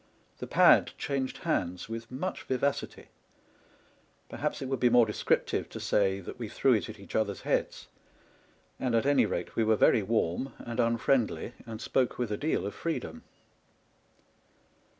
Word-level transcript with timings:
The 0.39 0.47
pad 0.47 0.93
changed 0.97 1.37
hands 1.45 1.87
with 1.87 2.09
much 2.09 2.41
vivacity; 2.45 3.09
perhaps 4.29 4.59
it 4.59 4.65
would 4.67 4.79
be 4.79 4.89
more 4.89 5.05
descriptive 5.05 5.69
to 5.69 5.79
say 5.79 6.19
that 6.21 6.39
we 6.39 6.49
threw 6.49 6.73
it 6.73 6.89
at 6.89 6.99
each 6.99 7.15
other's 7.15 7.41
heads; 7.41 7.85
and, 8.79 8.95
at 8.95 9.05
any 9.05 9.21
11 9.25 9.29
TRAVELS 9.29 9.29
WITH 9.29 9.29
A 9.29 9.45
DONKEY 9.45 9.49
rate, 9.51 9.55
we 9.55 9.63
were 9.63 9.75
very 9.75 10.01
warm 10.01 10.53
and 10.57 10.79
unfriendly, 10.79 11.53
and 11.67 11.79
spoke 11.79 12.17
with 12.17 12.31
a 12.31 12.37
deal 12.37 12.65
of 12.65 12.73
freedom. 12.73 13.21